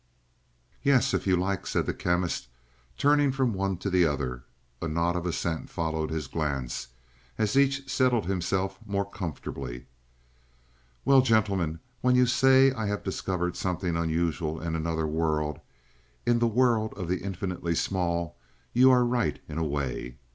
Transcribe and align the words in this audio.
"Yes, 0.81 1.13
if 1.13 1.27
you 1.27 1.37
like," 1.37 1.67
said 1.67 1.85
the 1.85 1.93
Chemist, 1.93 2.47
turning 2.97 3.31
from 3.31 3.53
one 3.53 3.77
to 3.77 3.87
the 3.91 4.03
other. 4.03 4.45
A 4.81 4.87
nod 4.87 5.15
of 5.15 5.27
assent 5.27 5.69
followed 5.69 6.09
his 6.09 6.25
glance, 6.25 6.87
as 7.37 7.55
each 7.55 7.87
settled 7.87 8.25
himself 8.25 8.79
more 8.83 9.07
comfortably. 9.07 9.85
"Well, 11.05 11.21
gentlemen, 11.21 11.81
when 12.01 12.15
you 12.15 12.25
say 12.25 12.71
I 12.71 12.87
have 12.87 13.03
discovered 13.03 13.55
something 13.55 13.95
unusual 13.95 14.59
in 14.59 14.75
another 14.75 15.05
world 15.05 15.59
in 16.25 16.39
the 16.39 16.47
world 16.47 16.95
of 16.95 17.07
the 17.07 17.21
infinitely 17.21 17.75
small 17.75 18.39
you 18.73 18.89
are 18.89 19.05
right 19.05 19.39
in 19.47 19.59
a 19.59 19.63
way. 19.63 20.17